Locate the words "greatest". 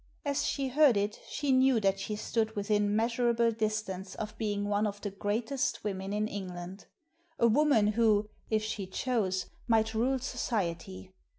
5.11-5.83